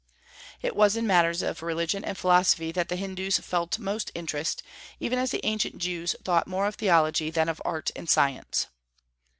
It 0.63 0.75
was 0.75 0.95
in 0.95 1.05
matters 1.05 1.43
of 1.43 1.61
religion 1.61 2.03
and 2.03 2.17
philosophy 2.17 2.71
that 2.71 2.89
the 2.89 2.95
Hindus 2.95 3.37
felt 3.37 3.77
most 3.77 4.09
interest, 4.15 4.63
even 4.99 5.19
as 5.19 5.29
the 5.29 5.45
ancient 5.45 5.77
Jews 5.77 6.15
thought 6.23 6.47
more 6.47 6.65
of 6.65 6.73
theology 6.73 7.29
than 7.29 7.47
of 7.47 7.61
art 7.63 7.91
and 7.95 8.09
science. 8.09 8.65